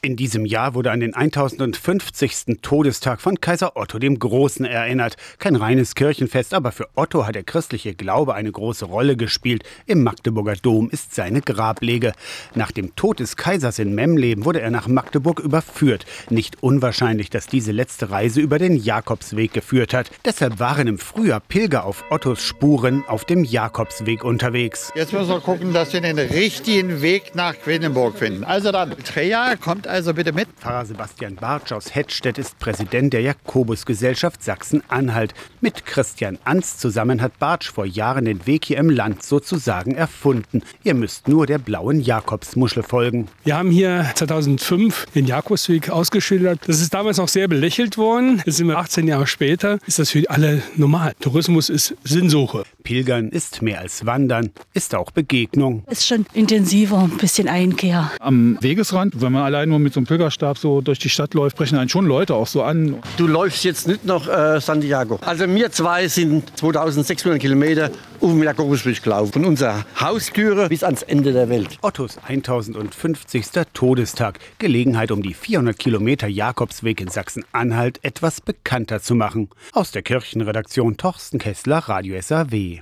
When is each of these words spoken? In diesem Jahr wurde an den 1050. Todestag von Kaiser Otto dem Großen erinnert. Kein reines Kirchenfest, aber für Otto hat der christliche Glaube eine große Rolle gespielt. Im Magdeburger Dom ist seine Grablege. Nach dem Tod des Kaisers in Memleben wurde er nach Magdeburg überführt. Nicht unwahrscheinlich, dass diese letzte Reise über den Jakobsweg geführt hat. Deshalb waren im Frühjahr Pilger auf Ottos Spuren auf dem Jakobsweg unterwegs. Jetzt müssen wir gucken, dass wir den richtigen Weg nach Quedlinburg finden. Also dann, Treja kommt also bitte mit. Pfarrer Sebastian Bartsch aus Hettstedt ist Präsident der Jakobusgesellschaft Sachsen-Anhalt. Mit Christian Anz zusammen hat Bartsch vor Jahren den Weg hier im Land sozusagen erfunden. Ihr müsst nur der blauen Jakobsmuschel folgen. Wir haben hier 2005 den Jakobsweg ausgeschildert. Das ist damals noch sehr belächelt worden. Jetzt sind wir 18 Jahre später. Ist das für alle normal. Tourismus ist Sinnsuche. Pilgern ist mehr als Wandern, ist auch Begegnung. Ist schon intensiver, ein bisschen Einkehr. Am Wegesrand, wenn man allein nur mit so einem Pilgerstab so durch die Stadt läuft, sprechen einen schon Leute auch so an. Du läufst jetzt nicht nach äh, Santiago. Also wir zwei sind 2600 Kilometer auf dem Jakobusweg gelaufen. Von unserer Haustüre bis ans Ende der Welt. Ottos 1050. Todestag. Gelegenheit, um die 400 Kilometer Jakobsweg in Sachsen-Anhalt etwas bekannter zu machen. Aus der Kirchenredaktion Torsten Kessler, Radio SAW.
In 0.00 0.14
diesem 0.14 0.46
Jahr 0.46 0.74
wurde 0.74 0.92
an 0.92 1.00
den 1.00 1.12
1050. 1.12 2.60
Todestag 2.62 3.20
von 3.20 3.40
Kaiser 3.40 3.76
Otto 3.76 3.98
dem 3.98 4.16
Großen 4.20 4.64
erinnert. 4.64 5.16
Kein 5.40 5.56
reines 5.56 5.96
Kirchenfest, 5.96 6.54
aber 6.54 6.70
für 6.70 6.86
Otto 6.94 7.26
hat 7.26 7.34
der 7.34 7.42
christliche 7.42 7.94
Glaube 7.94 8.34
eine 8.36 8.52
große 8.52 8.84
Rolle 8.84 9.16
gespielt. 9.16 9.64
Im 9.86 10.04
Magdeburger 10.04 10.54
Dom 10.54 10.88
ist 10.88 11.16
seine 11.16 11.40
Grablege. 11.40 12.12
Nach 12.54 12.70
dem 12.70 12.94
Tod 12.94 13.18
des 13.18 13.36
Kaisers 13.36 13.80
in 13.80 13.92
Memleben 13.92 14.44
wurde 14.44 14.60
er 14.60 14.70
nach 14.70 14.86
Magdeburg 14.86 15.40
überführt. 15.40 16.06
Nicht 16.30 16.62
unwahrscheinlich, 16.62 17.28
dass 17.28 17.48
diese 17.48 17.72
letzte 17.72 18.10
Reise 18.12 18.40
über 18.40 18.60
den 18.60 18.76
Jakobsweg 18.76 19.52
geführt 19.52 19.94
hat. 19.94 20.12
Deshalb 20.24 20.60
waren 20.60 20.86
im 20.86 20.98
Frühjahr 20.98 21.40
Pilger 21.40 21.84
auf 21.84 22.04
Ottos 22.10 22.44
Spuren 22.44 23.02
auf 23.08 23.24
dem 23.24 23.42
Jakobsweg 23.42 24.22
unterwegs. 24.22 24.92
Jetzt 24.94 25.12
müssen 25.12 25.28
wir 25.28 25.40
gucken, 25.40 25.72
dass 25.72 25.92
wir 25.92 26.00
den 26.00 26.20
richtigen 26.20 27.02
Weg 27.02 27.34
nach 27.34 27.56
Quedlinburg 27.56 28.16
finden. 28.16 28.44
Also 28.44 28.70
dann, 28.70 28.96
Treja 29.02 29.56
kommt 29.56 29.87
also 29.88 30.14
bitte 30.14 30.32
mit. 30.32 30.48
Pfarrer 30.60 30.86
Sebastian 30.86 31.36
Bartsch 31.36 31.72
aus 31.72 31.94
Hettstedt 31.94 32.38
ist 32.38 32.58
Präsident 32.58 33.12
der 33.12 33.22
Jakobusgesellschaft 33.22 34.42
Sachsen-Anhalt. 34.42 35.34
Mit 35.60 35.86
Christian 35.86 36.38
Anz 36.44 36.78
zusammen 36.78 37.22
hat 37.22 37.38
Bartsch 37.38 37.70
vor 37.70 37.86
Jahren 37.86 38.24
den 38.24 38.46
Weg 38.46 38.66
hier 38.66 38.78
im 38.78 38.90
Land 38.90 39.22
sozusagen 39.22 39.94
erfunden. 39.94 40.62
Ihr 40.84 40.94
müsst 40.94 41.28
nur 41.28 41.46
der 41.46 41.58
blauen 41.58 42.00
Jakobsmuschel 42.00 42.82
folgen. 42.82 43.28
Wir 43.44 43.56
haben 43.56 43.70
hier 43.70 44.06
2005 44.14 45.06
den 45.14 45.26
Jakobsweg 45.26 45.90
ausgeschildert. 45.90 46.60
Das 46.66 46.80
ist 46.80 46.94
damals 46.94 47.16
noch 47.16 47.28
sehr 47.28 47.48
belächelt 47.48 47.98
worden. 47.98 48.42
Jetzt 48.44 48.56
sind 48.56 48.68
wir 48.68 48.78
18 48.78 49.08
Jahre 49.08 49.26
später. 49.26 49.78
Ist 49.86 49.98
das 49.98 50.10
für 50.10 50.28
alle 50.28 50.62
normal. 50.76 51.14
Tourismus 51.20 51.68
ist 51.68 51.94
Sinnsuche. 52.04 52.64
Pilgern 52.88 53.28
ist 53.28 53.60
mehr 53.60 53.80
als 53.80 54.06
Wandern, 54.06 54.48
ist 54.72 54.94
auch 54.94 55.10
Begegnung. 55.10 55.82
Ist 55.90 56.06
schon 56.06 56.24
intensiver, 56.32 57.00
ein 57.00 57.18
bisschen 57.18 57.46
Einkehr. 57.46 58.10
Am 58.18 58.56
Wegesrand, 58.62 59.20
wenn 59.20 59.30
man 59.30 59.42
allein 59.42 59.68
nur 59.68 59.78
mit 59.78 59.92
so 59.92 60.00
einem 60.00 60.06
Pilgerstab 60.06 60.56
so 60.56 60.80
durch 60.80 60.98
die 60.98 61.10
Stadt 61.10 61.34
läuft, 61.34 61.56
sprechen 61.56 61.76
einen 61.76 61.90
schon 61.90 62.06
Leute 62.06 62.34
auch 62.34 62.46
so 62.46 62.62
an. 62.62 62.96
Du 63.18 63.26
läufst 63.26 63.62
jetzt 63.64 63.88
nicht 63.88 64.06
nach 64.06 64.26
äh, 64.26 64.58
Santiago. 64.58 65.18
Also 65.20 65.46
wir 65.46 65.70
zwei 65.70 66.08
sind 66.08 66.44
2600 66.58 67.38
Kilometer 67.38 67.90
auf 68.22 68.30
dem 68.30 68.42
Jakobusweg 68.42 69.02
gelaufen. 69.02 69.34
Von 69.34 69.44
unserer 69.44 69.84
Haustüre 70.00 70.70
bis 70.70 70.82
ans 70.82 71.02
Ende 71.02 71.34
der 71.34 71.50
Welt. 71.50 71.76
Ottos 71.82 72.16
1050. 72.26 73.44
Todestag. 73.74 74.38
Gelegenheit, 74.58 75.10
um 75.10 75.22
die 75.22 75.34
400 75.34 75.78
Kilometer 75.78 76.26
Jakobsweg 76.26 77.02
in 77.02 77.08
Sachsen-Anhalt 77.08 78.02
etwas 78.02 78.40
bekannter 78.40 79.02
zu 79.02 79.14
machen. 79.14 79.50
Aus 79.72 79.90
der 79.90 80.00
Kirchenredaktion 80.00 80.96
Torsten 80.96 81.38
Kessler, 81.38 81.80
Radio 81.80 82.18
SAW. 82.22 82.76